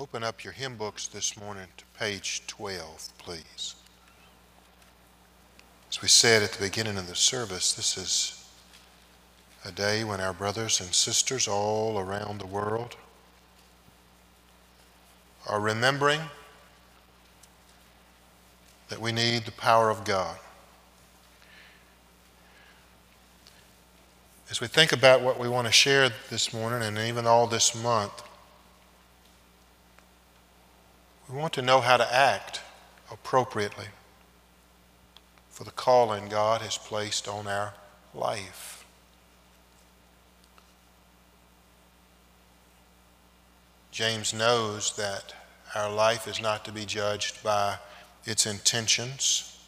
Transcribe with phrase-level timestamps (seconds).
[0.00, 3.74] open up your hymn books this morning to page 12, please.
[5.90, 8.42] As we said at the beginning of the service, this is
[9.66, 12.96] a day when our brothers and sisters all around the world
[15.46, 16.22] are remembering
[18.88, 20.38] that we need the power of God.
[24.50, 27.74] As we think about what we want to share this morning and even all this
[27.74, 28.22] month,
[31.32, 32.60] we want to know how to act
[33.10, 33.86] appropriately
[35.50, 37.74] for the calling God has placed on our
[38.14, 38.84] life.
[43.92, 45.34] James knows that
[45.74, 47.76] our life is not to be judged by
[48.24, 49.58] its intentions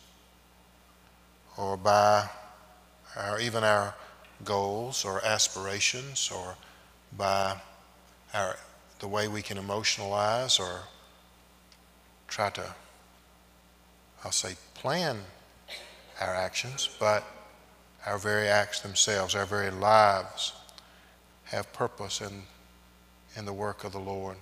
[1.57, 2.29] or by
[3.17, 3.95] our, even our
[4.45, 6.57] goals or aspirations or
[7.17, 7.57] by
[8.35, 8.57] our,
[8.99, 10.81] the way we can emotionalize or
[12.33, 12.75] try to,
[14.25, 15.19] I'll say, plan
[16.19, 17.25] our actions, but
[18.07, 20.55] our very acts themselves, our very lives
[21.45, 22.45] have purpose in,
[23.37, 24.37] in the work of the Lord.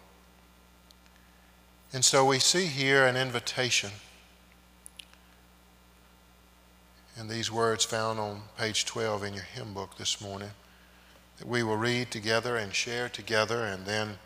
[1.92, 3.91] And so we see here an invitation
[7.18, 10.50] in these words found on page 12 in your hymn book this morning
[11.38, 13.64] that we will read together and share together.
[13.64, 14.16] And then,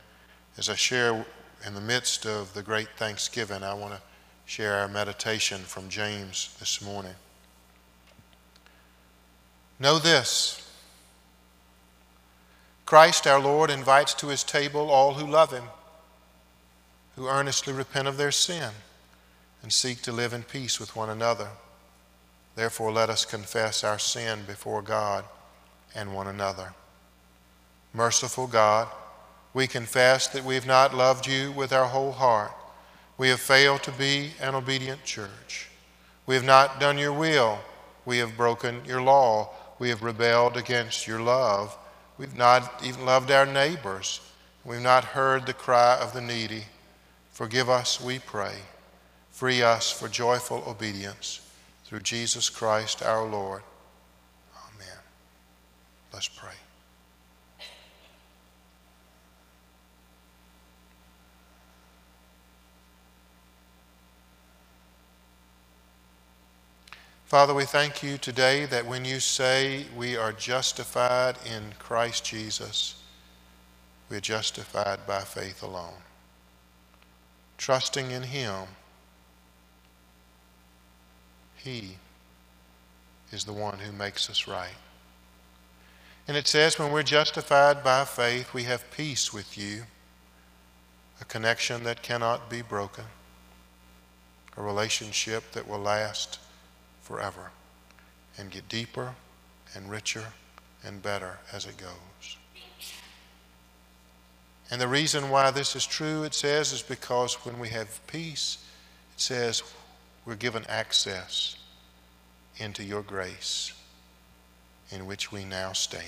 [0.59, 1.25] as I share
[1.67, 4.01] in the midst of the great Thanksgiving, I want to
[4.47, 7.15] share our meditation from James this morning.
[9.79, 10.61] Know this
[12.87, 15.65] Christ our Lord invites to his table all who love him,
[17.17, 18.71] who earnestly repent of their sin
[19.63, 21.49] and seek to live in peace with one another.
[22.55, 25.25] Therefore, let us confess our sin before God
[25.95, 26.75] and one another.
[27.93, 28.89] Merciful God,
[29.55, 32.53] we confess that we have not loved you with our whole heart.
[33.17, 35.71] We have failed to be an obedient church.
[36.27, 37.61] We have not done your will.
[38.05, 39.51] We have broken your law.
[39.79, 41.77] We have rebelled against your love.
[42.19, 44.21] We've not even loved our neighbors.
[44.65, 46.65] We've not heard the cry of the needy.
[47.31, 48.57] Forgive us, we pray.
[49.31, 51.41] Free us for joyful obedience
[51.85, 53.63] through Jesus Christ our Lord.
[54.57, 54.99] Amen.
[56.13, 56.55] Let's pray.
[67.25, 72.97] Father, we thank you today that when you say we are justified in Christ Jesus,
[74.11, 76.03] we are justified by faith alone.
[77.57, 78.67] Trusting in Him,
[81.57, 81.97] He
[83.33, 84.77] is the one who makes us right.
[86.29, 89.85] And it says when we're justified by faith, we have peace with you,
[91.23, 93.05] a connection that cannot be broken,
[94.59, 96.39] a relationship that will last
[97.05, 97.51] forever
[98.37, 99.15] and get deeper
[99.75, 100.25] and richer
[100.85, 102.37] and better as it goes.
[104.71, 108.59] And the reason why this is true, it says, is because when we have peace,
[109.15, 109.63] it says
[110.25, 111.57] we're given access
[112.57, 113.73] into your grace
[114.91, 116.05] in which we now stand.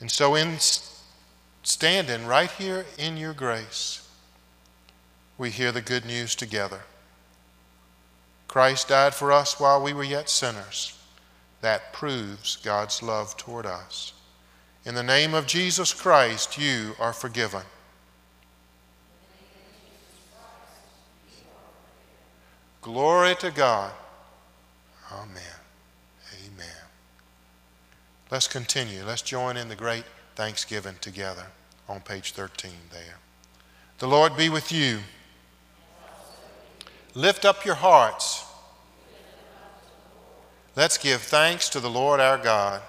[0.00, 0.56] And so, in
[1.62, 4.08] standing right here in your grace,
[5.36, 6.82] we hear the good news together.
[8.48, 10.98] Christ died for us while we were yet sinners.
[11.60, 14.14] That proves God's love toward us.
[14.84, 17.62] In the name of Jesus Christ, you are forgiven.
[22.80, 23.92] Glory to God.
[25.12, 25.42] Amen.
[26.46, 26.66] Amen.
[28.30, 29.04] Let's continue.
[29.04, 30.04] Let's join in the great
[30.36, 31.46] thanksgiving together
[31.88, 33.16] on page 13 there.
[33.98, 35.00] The Lord be with you.
[37.14, 38.44] Lift up your hearts.
[40.76, 42.82] Let's give thanks to the Lord our God.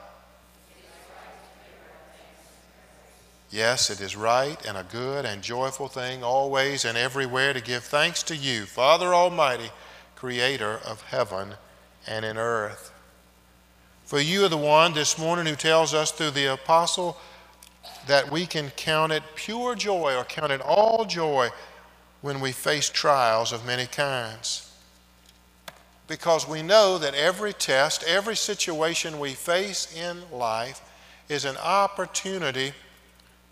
[3.50, 7.83] Yes, it is right and a good and joyful thing always and everywhere to give
[7.83, 9.71] thanks to you, Father Almighty,
[10.16, 11.56] creator of heaven
[12.06, 12.94] and in earth.
[14.06, 17.18] For you are the one this morning who tells us through the apostle
[18.06, 21.50] that we can count it pure joy or count it all joy
[22.21, 24.71] when we face trials of many kinds.
[26.07, 30.81] Because we know that every test, every situation we face in life
[31.30, 32.74] is an opportunity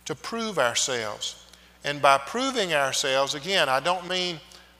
[0.05, 1.45] to prove ourselves.
[1.83, 4.39] And by proving ourselves, again, I don't mean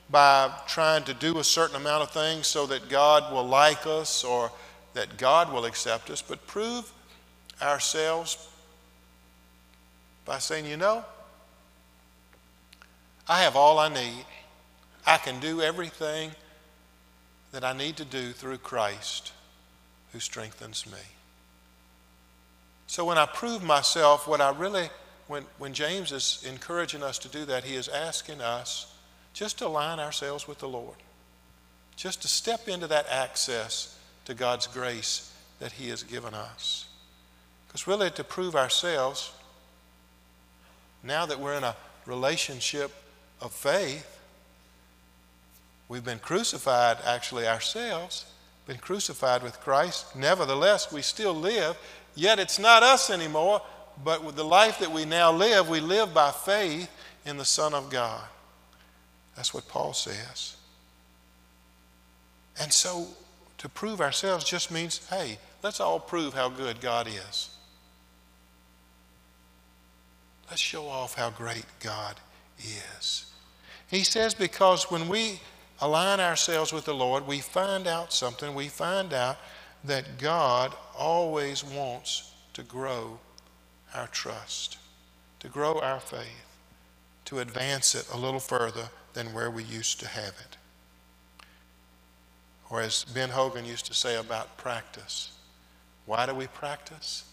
[0.09, 4.23] by trying to do a certain amount of things so that God will like us
[4.23, 4.51] or
[4.93, 6.91] that God will accept us, but prove
[7.61, 8.47] ourselves
[10.25, 11.05] by saying, you know,
[13.29, 14.25] I have all I need.
[15.05, 16.31] I can do everything
[17.51, 19.33] that I need to do through Christ
[20.13, 20.99] who strengthens me.
[22.87, 24.89] So when I prove myself, what I really,
[25.27, 28.93] when, when James is encouraging us to do that, he is asking us
[29.33, 30.95] just to align ourselves with the Lord,
[31.95, 36.87] just to step into that access to God's grace that he has given us.
[37.67, 39.31] Because really, to prove ourselves,
[41.03, 41.75] now that we're in a
[42.05, 42.91] relationship
[43.41, 44.19] of faith,
[45.89, 48.25] we've been crucified actually ourselves,
[48.65, 50.15] been crucified with Christ.
[50.15, 51.77] Nevertheless, we still live,
[52.15, 53.61] yet it's not us anymore,
[54.03, 56.89] but with the life that we now live, we live by faith
[57.25, 58.23] in the Son of God.
[59.35, 60.55] That's what Paul says.
[62.59, 63.07] And so
[63.59, 67.49] to prove ourselves just means, hey, let's all prove how good God is.
[70.49, 72.15] Let's show off how great God
[72.59, 73.31] is.
[73.89, 75.39] He says, because when we
[75.79, 78.53] align ourselves with the Lord, we find out something.
[78.53, 79.37] We find out
[79.83, 83.19] that God always wants to grow
[83.93, 84.77] our trust,
[85.39, 86.45] to grow our faith,
[87.25, 90.57] to advance it a little further than where we used to have it.
[92.69, 95.31] Or as Ben Hogan used to say about practice,
[96.05, 97.23] why do we practice?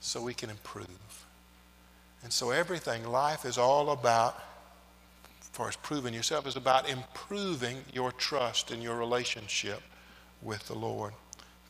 [0.00, 0.88] So we can improve.
[2.22, 4.40] And so everything, life is all about,
[5.54, 9.80] far as proving yourself, is about improving your trust in your relationship
[10.42, 11.12] with the Lord.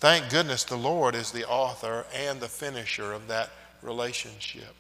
[0.01, 3.51] Thank goodness the Lord is the author and the finisher of that
[3.83, 4.75] relationship.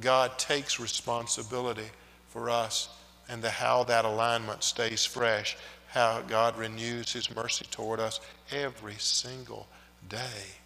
[0.00, 1.90] God takes responsibility
[2.28, 2.88] for us
[3.28, 5.56] and the, how that alignment stays fresh,
[5.88, 8.20] how God renews His mercy toward us
[8.50, 9.68] every single
[10.08, 10.56] day.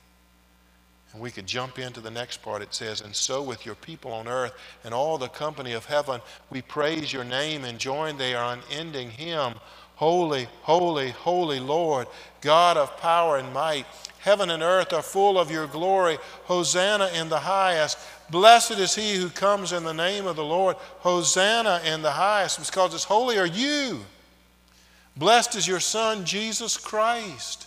[1.16, 2.60] And we could jump into the next part.
[2.60, 4.52] It says, And so with your people on earth
[4.84, 6.20] and all the company of heaven,
[6.50, 9.54] we praise your name and join their unending hymn.
[9.94, 12.06] Holy, holy, holy Lord,
[12.42, 13.86] God of power and might.
[14.18, 16.18] Heaven and earth are full of your glory.
[16.44, 17.96] Hosanna in the highest.
[18.28, 20.76] Blessed is he who comes in the name of the Lord.
[20.98, 22.58] Hosanna in the highest.
[22.58, 24.00] Because it's holy are you.
[25.16, 27.65] Blessed is your Son, Jesus Christ.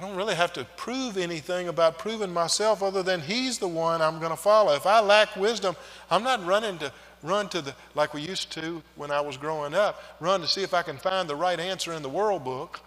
[0.00, 4.00] I don't really have to prove anything about proving myself other than He's the one
[4.00, 4.74] I'm going to follow.
[4.74, 5.76] If I lack wisdom,
[6.10, 6.90] I'm not running to
[7.22, 10.62] run to the, like we used to when I was growing up, run to see
[10.62, 12.80] if I can find the right answer in the World Book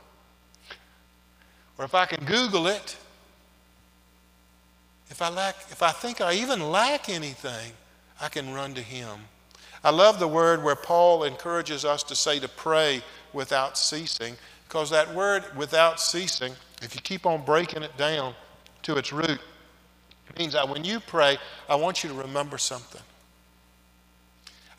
[1.78, 2.98] or if I can Google it.
[5.12, 7.74] If I lack, if I think I even lack anything,
[8.20, 9.20] I can run to Him.
[9.84, 14.36] I love the word where Paul encourages us to say to pray without ceasing,
[14.68, 18.34] because that word without ceasing if you keep on breaking it down
[18.84, 19.40] to its root,
[20.30, 21.38] it means that when you pray,
[21.70, 23.02] I want you to remember something.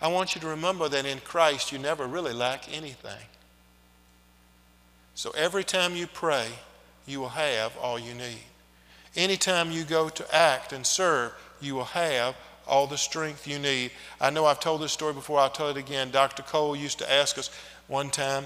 [0.01, 3.23] I want you to remember that in Christ you never really lack anything.
[5.15, 6.49] So every time you pray,
[7.07, 8.43] you will have all you need.
[9.17, 12.35] Anytime you go to act and serve, you will have
[12.67, 13.93] all the strength you need.
[14.21, 16.11] I know I've told this story before, I'll tell it again.
[16.11, 16.43] Dr.
[16.43, 17.51] Cole used to ask us
[17.87, 18.45] one time,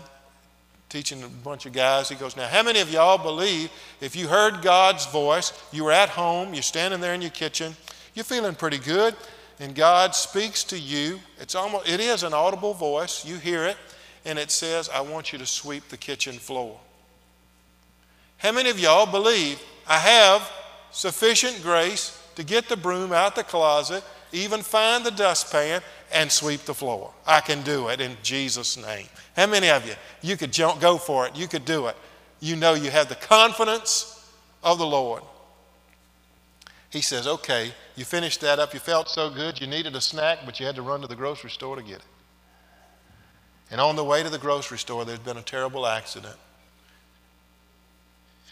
[0.89, 2.09] teaching a bunch of guys.
[2.09, 3.71] He goes, Now, how many of y'all believe
[4.01, 7.77] if you heard God's voice, you were at home, you're standing there in your kitchen,
[8.15, 9.15] you're feeling pretty good,
[9.61, 11.21] and God speaks to you?
[11.39, 13.25] It's almost, it is an audible voice.
[13.25, 13.77] You hear it,
[14.25, 16.79] and it says, I want you to sweep the kitchen floor.
[18.39, 20.51] How many of y'all believe I have
[20.91, 25.83] sufficient grace to get the broom out the closet, even find the dustpan,
[26.13, 27.13] and sweep the floor?
[27.27, 29.07] I can do it in Jesus' name.
[29.37, 29.95] How many of you?
[30.23, 31.37] You could jump, go for it.
[31.37, 31.97] You could do it.
[32.41, 34.33] You know you have the confidence
[34.63, 35.23] of the Lord.
[36.91, 38.73] He says, okay, you finished that up.
[38.73, 39.61] You felt so good.
[39.61, 41.97] You needed a snack, but you had to run to the grocery store to get
[41.97, 42.05] it.
[43.71, 46.37] And on the way to the grocery store, there's been a terrible accident.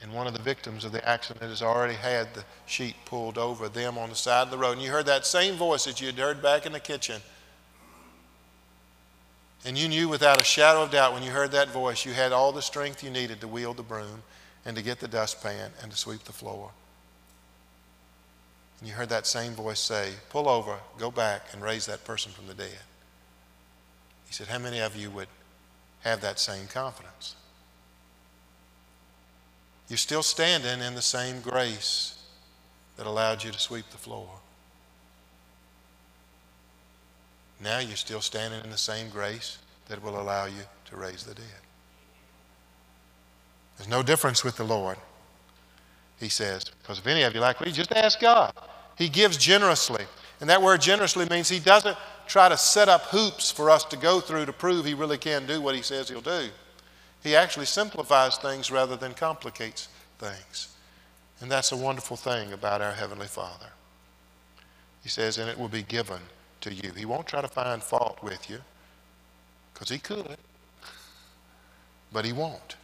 [0.07, 3.69] And one of the victims of the accident has already had the sheet pulled over
[3.69, 4.73] them on the side of the road.
[4.73, 7.21] And you heard that same voice that you had heard back in the kitchen
[9.67, 12.31] and you knew without a shadow of doubt when you heard that voice, you had
[12.31, 14.23] all the strength you needed to wield the broom
[14.65, 16.71] and to get the dustpan and to sweep the floor.
[18.79, 22.31] And you heard that same voice say, Pull over, go back, and raise that person
[22.31, 22.79] from the dead.
[24.27, 25.29] He said, How many of you would
[26.03, 27.35] have that same confidence?
[29.89, 32.19] You're still standing in the same grace
[32.97, 34.29] that allowed you to sweep the floor.
[37.63, 41.35] Now you're still standing in the same grace that will allow you to raise the
[41.35, 41.45] dead.
[43.77, 44.97] There's no difference with the Lord,
[46.19, 48.53] he says, because if any of you like me, just ask God.
[48.97, 50.05] He gives generously.
[50.41, 53.97] And that word generously means he doesn't try to set up hoops for us to
[53.97, 56.49] go through to prove He really can do what He says He'll do.
[57.27, 60.77] He actually simplifies things rather than complicates things.
[61.41, 63.67] And that's a wonderful thing about our Heavenly Father.
[65.03, 66.21] He says, and it will be given
[66.61, 66.93] to you.
[66.97, 68.61] He won't try to find fault with you
[69.75, 70.37] because He could,
[72.13, 72.77] but He won't.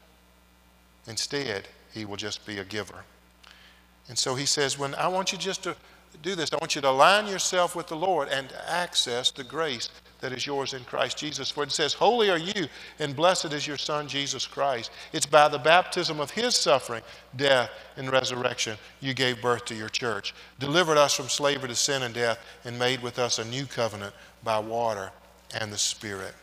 [1.07, 3.05] Instead, He will just be a giver.
[4.09, 5.77] And so He says, when I want you just to
[6.21, 6.53] do this.
[6.53, 9.89] I want you to align yourself with the Lord and access the grace
[10.23, 11.51] that is yours in Christ Jesus.
[11.51, 12.69] For it says, Holy are you,
[13.01, 14.91] and blessed is your Son, Jesus Christ.
[15.13, 17.03] It's by the baptism of his suffering,
[17.37, 22.05] death, and resurrection you gave birth to your church, delivered us from slavery to sin
[22.05, 24.15] and death, and made with us a new covenant
[24.45, 25.11] by water
[25.61, 26.35] and the Spirit.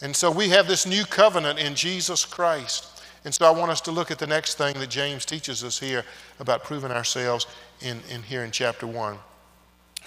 [0.00, 3.02] And so we have this new covenant in Jesus Christ.
[3.24, 5.80] And so I want us to look at the next thing that James teaches us
[5.80, 6.04] here
[6.38, 7.48] about proving ourselves
[7.80, 9.18] in, in here in chapter 1.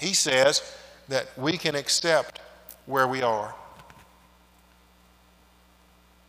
[0.00, 0.74] He says
[1.08, 2.40] that we can accept
[2.90, 3.54] where we are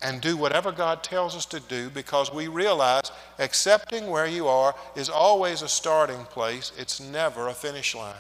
[0.01, 4.74] and do whatever God tells us to do because we realize accepting where you are
[4.96, 8.15] is always a starting place, it's never a finish line.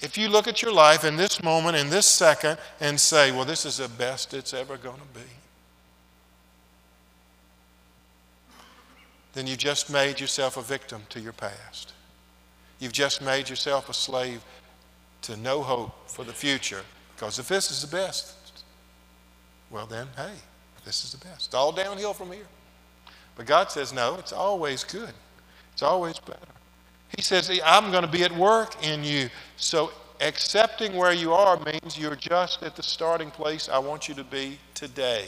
[0.00, 3.44] If you look at your life in this moment, in this second, and say, well,
[3.44, 5.26] this is the best it's ever going to be,
[9.34, 11.94] then you've just made yourself a victim to your past.
[12.78, 14.44] You've just made yourself a slave
[15.22, 16.82] to no hope for the future.
[17.14, 18.34] Because if this is the best,
[19.70, 20.34] well, then, hey,
[20.84, 21.46] this is the best.
[21.46, 22.46] It's all downhill from here.
[23.36, 25.12] But God says, no, it's always good,
[25.72, 26.38] it's always better.
[27.16, 29.30] He says, I'm going to be at work in you.
[29.56, 34.14] So accepting where you are means you're just at the starting place I want you
[34.14, 35.26] to be today.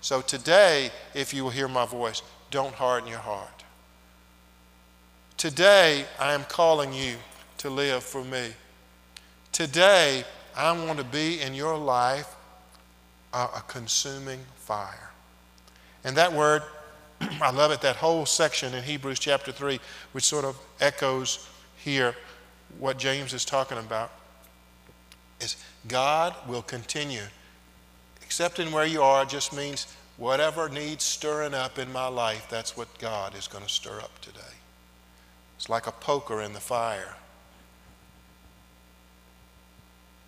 [0.00, 3.64] So today, if you will hear my voice, don't harden your heart.
[5.40, 7.16] Today, I am calling you
[7.56, 8.48] to live for me.
[9.52, 10.22] Today,
[10.54, 12.36] I want to be in your life
[13.32, 15.08] a, consuming fire.
[16.04, 16.62] And that word
[17.22, 19.80] I love it, that whole section in Hebrews chapter 3,
[20.12, 22.14] which sort of echoes here
[22.78, 24.12] what James is talking about,
[25.40, 25.56] is
[25.88, 27.24] God will continue.
[28.20, 29.86] Accepting where you are just means
[30.18, 34.20] whatever needs stirring up in my life, that's what God is going to stir up
[34.20, 34.40] today.
[35.60, 37.16] It's like a poker in the fire.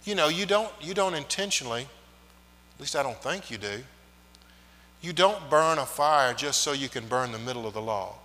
[0.05, 1.85] You know, you don't, you don't intentionally,
[2.75, 3.83] at least I don't think you do,
[5.01, 8.19] you don't burn a fire just so you can burn the middle of the log.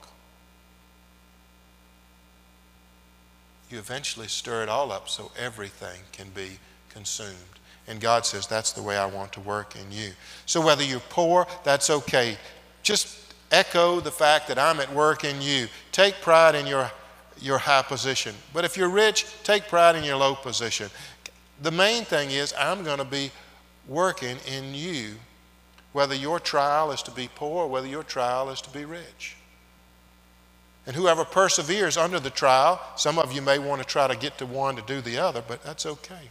[3.72, 6.60] You eventually stir it all up so everything can be
[6.90, 7.38] consumed.
[7.88, 10.12] And God says, That's the way I want to work in you.
[10.46, 12.38] So whether you're poor, that's okay.
[12.84, 15.68] Just echo the fact that I'm at work in you.
[15.92, 16.92] Take pride in your,
[17.39, 18.36] your high position.
[18.54, 20.89] But if you're rich, take pride in your low position.
[21.62, 23.32] The main thing is, I'm going to be
[23.88, 25.16] working in you
[25.94, 29.36] whether your trial is to be poor or whether your trial is to be rich.
[30.86, 34.38] And whoever perseveres under the trial, some of you may want to try to get
[34.38, 36.30] to one to do the other, but that's okay.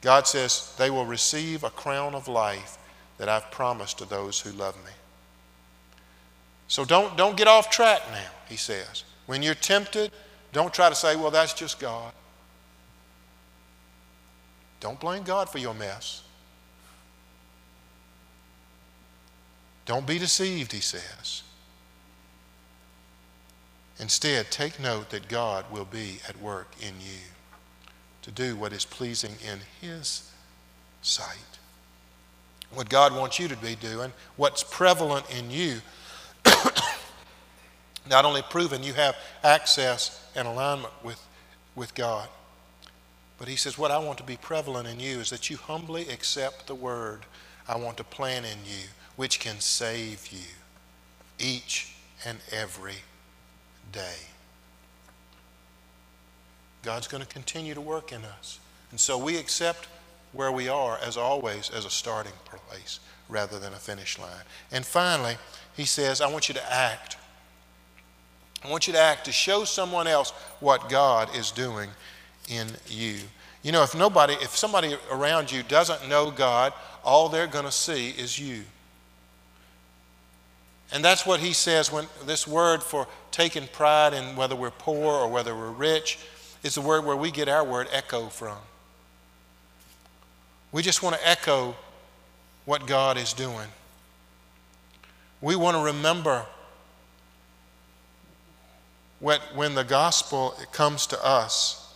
[0.00, 2.78] God says they will receive a crown of life
[3.18, 4.92] that I've promised to those who love me.
[6.70, 9.02] So don't, don't get off track now, he says.
[9.26, 10.12] When you're tempted,
[10.52, 12.12] don't try to say, well, that's just God.
[14.78, 16.22] Don't blame God for your mess.
[19.84, 21.42] Don't be deceived, he says.
[23.98, 27.18] Instead, take note that God will be at work in you
[28.22, 30.30] to do what is pleasing in His
[31.02, 31.58] sight.
[32.72, 35.80] What God wants you to be doing, what's prevalent in you,
[38.10, 41.24] not only proven you have access and alignment with,
[41.74, 42.28] with God,
[43.38, 46.08] but He says, What I want to be prevalent in you is that you humbly
[46.08, 47.24] accept the word
[47.66, 50.48] I want to plant in you which can save you
[51.38, 52.96] each and every
[53.92, 54.16] day.
[56.82, 58.58] God's going to continue to work in us.
[58.90, 59.88] And so we accept
[60.32, 64.44] where we are, as always, as a starting place rather than a finish line.
[64.72, 65.36] And finally,
[65.76, 67.16] he says, I want you to act.
[68.64, 71.88] I want you to act to show someone else what God is doing
[72.48, 73.16] in you.
[73.62, 76.72] You know, if nobody, if somebody around you doesn't know God,
[77.04, 78.62] all they're going to see is you.
[80.92, 85.12] And that's what he says when this word for taking pride in whether we're poor
[85.14, 86.18] or whether we're rich
[86.62, 88.58] is the word where we get our word echo from.
[90.72, 91.76] We just want to echo
[92.64, 93.68] what God is doing.
[95.40, 96.44] We want to remember
[99.20, 101.94] when, when the gospel comes to us,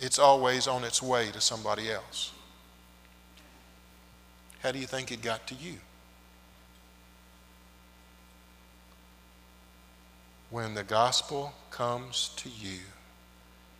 [0.00, 2.32] it's always on its way to somebody else.
[4.60, 5.74] How do you think it got to you?
[10.50, 12.80] When the gospel comes to you,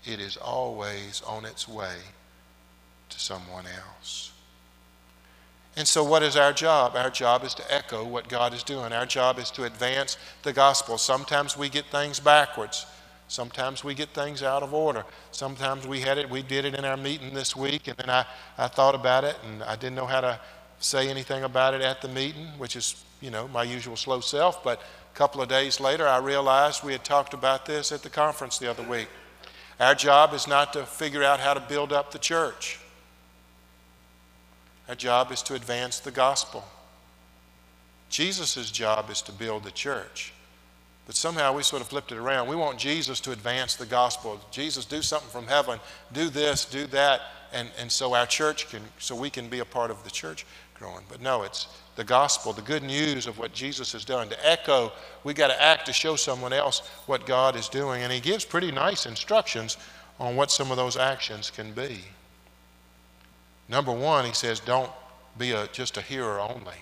[0.04, 1.96] it is always on its way
[3.08, 4.32] to someone else.
[5.80, 6.94] And so, what is our job?
[6.94, 8.92] Our job is to echo what God is doing.
[8.92, 10.99] Our job is to advance the gospel.
[10.99, 12.84] Sometimes we get things backwards.
[13.28, 15.06] Sometimes we get things out of order.
[15.32, 18.26] Sometimes we had it, we did it in our meeting this week, and then I,
[18.58, 20.38] I thought about it, and I didn't know how to
[20.80, 24.62] say anything about it at the meeting, which is, you know, my usual slow self.
[24.62, 28.10] But a couple of days later, I realized we had talked about this at the
[28.10, 29.08] conference the other week.
[29.78, 32.78] Our job is not to figure out how to build up the church.
[34.90, 36.64] Our job is to advance the gospel.
[38.09, 40.32] Jesus' job is to build the church.
[41.06, 42.49] But somehow we sort of flipped it around.
[42.49, 44.40] We want Jesus to advance the gospel.
[44.50, 45.78] Jesus, do something from heaven.
[46.12, 47.20] Do this, do that.
[47.52, 50.44] And, and so our church can, so we can be a part of the church
[50.75, 51.04] growing.
[51.09, 54.28] But no, it's the gospel, the good news of what Jesus has done.
[54.30, 54.90] To echo,
[55.23, 58.02] we got to act to show someone else what God is doing.
[58.02, 59.76] And he gives pretty nice instructions
[60.18, 62.00] on what some of those actions can be.
[63.70, 64.90] Number one, he says, don't
[65.38, 66.74] be a, just a hearer only,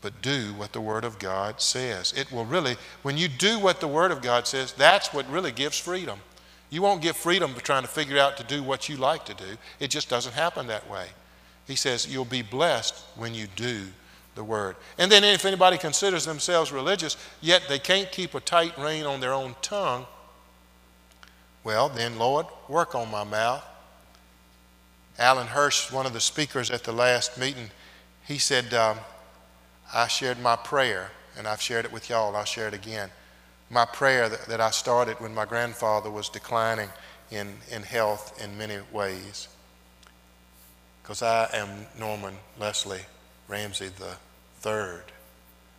[0.00, 2.14] but do what the Word of God says.
[2.16, 5.50] It will really, when you do what the Word of God says, that's what really
[5.50, 6.20] gives freedom.
[6.70, 9.34] You won't get freedom by trying to figure out to do what you like to
[9.34, 9.56] do.
[9.80, 11.08] It just doesn't happen that way.
[11.66, 13.86] He says, You'll be blessed when you do
[14.36, 14.76] the Word.
[14.98, 19.20] And then if anybody considers themselves religious, yet they can't keep a tight rein on
[19.20, 20.06] their own tongue,
[21.64, 23.64] well, then, Lord, work on my mouth
[25.18, 27.70] Alan Hirsch, one of the speakers at the last meeting,
[28.26, 28.98] he said, um,
[29.94, 32.36] I shared my prayer, and I've shared it with y'all.
[32.36, 33.08] I'll share it again.
[33.70, 36.90] My prayer that, that I started when my grandfather was declining
[37.30, 39.48] in, in health in many ways.
[41.02, 43.06] Because I am Norman Leslie
[43.48, 44.16] Ramsey the
[44.58, 45.04] third.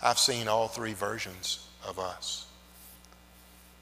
[0.01, 2.45] I've seen all three versions of us.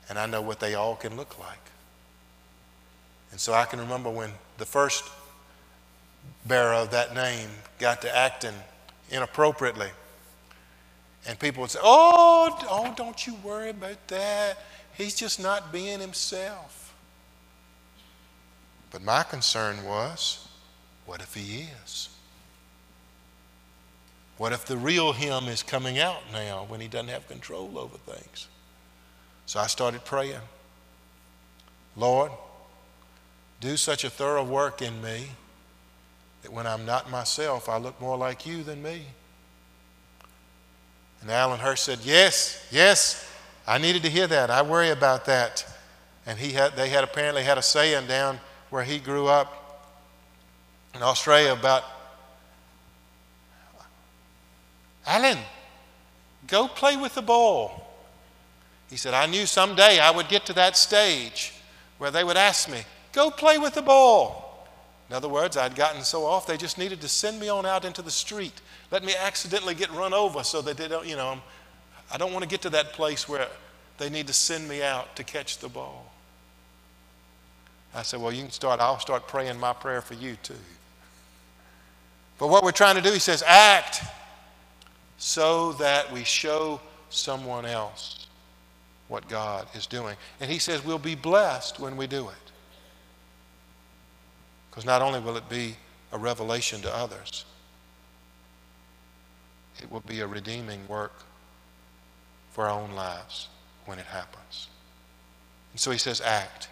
[0.10, 1.60] And I know what they all can look like.
[3.32, 5.04] And so I can remember when the first
[6.46, 8.54] bearer of that name got to acting
[9.10, 9.90] inappropriately.
[11.28, 14.58] And people would say, Oh, oh, don't you worry about that.
[14.94, 16.94] He's just not being himself.
[18.92, 20.48] But my concern was,
[21.06, 22.10] what if he is?
[24.38, 27.98] What if the real him is coming out now when he doesn't have control over
[27.98, 28.48] things?
[29.46, 30.40] So I started praying.
[31.96, 32.32] Lord,
[33.62, 35.28] do such a thorough work in me
[36.46, 39.02] that when I'm not myself, I look more like you than me.
[41.22, 43.28] And Alan Hirsch said, Yes, yes,
[43.66, 44.52] I needed to hear that.
[44.52, 45.66] I worry about that.
[46.28, 49.90] And he had, they had apparently had a saying down where he grew up
[50.94, 51.84] in Australia about
[55.08, 55.40] Alan,
[56.46, 57.92] go play with the ball.
[58.88, 61.56] He said, I knew someday I would get to that stage
[61.98, 64.45] where they would ask me, Go play with the ball.
[65.10, 67.86] In other words, I'd gotten so off, they just needed to send me on out
[67.86, 68.54] into the street.
[68.90, 71.40] Let me accidentally get run over so that they don't, you know,
[72.12, 73.48] I don't want to get to that place where
[73.98, 76.12] they need to send me out to catch the ball.
[77.94, 80.56] I said, Well, you can start, I'll start praying my prayer for you too.
[82.38, 84.04] But what we're trying to do, he says, act
[85.18, 88.28] so that we show someone else
[89.08, 90.18] what God is doing.
[90.42, 92.52] And he says, We'll be blessed when we do it.
[94.76, 95.78] Because not only will it be
[96.12, 97.46] a revelation to others,
[99.82, 101.14] it will be a redeeming work
[102.52, 103.48] for our own lives
[103.86, 104.68] when it happens.
[105.72, 106.68] And so he says, act.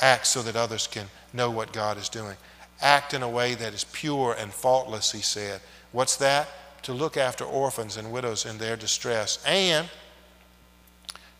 [0.00, 2.36] Act so that others can know what God is doing.
[2.80, 5.60] Act in a way that is pure and faultless, he said.
[5.92, 6.48] What's that?
[6.82, 9.88] To look after orphans and widows in their distress and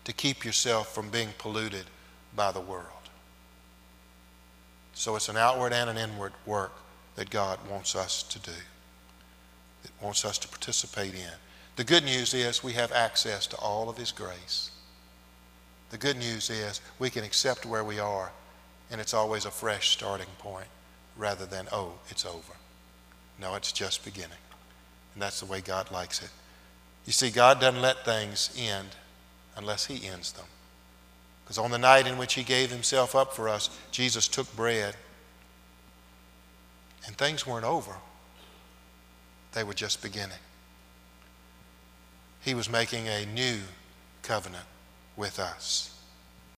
[0.05, 1.85] to keep yourself from being polluted
[2.33, 2.94] by the world.
[4.95, 6.71] So it's an outward and an inward work
[7.17, 8.51] that God wants us to do,
[9.83, 11.33] that wants us to participate in.
[11.75, 14.71] The good news is we have access to all of His grace.
[15.89, 18.31] The good news is we can accept where we are,
[18.89, 20.67] and it's always a fresh starting point
[21.17, 22.53] rather than, oh, it's over.
[23.39, 24.31] No, it's just beginning.
[25.13, 26.29] And that's the way God likes it.
[27.05, 28.87] You see, God doesn't let things end
[29.57, 30.45] unless He ends them.
[31.45, 34.95] Because on the night in which he gave himself up for us, Jesus took bread.
[37.05, 37.93] And things weren't over,
[39.53, 40.39] they were just beginning.
[42.41, 43.59] He was making a new
[44.23, 44.65] covenant
[45.15, 45.94] with us.